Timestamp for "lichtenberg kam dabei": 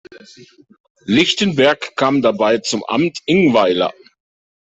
1.05-2.57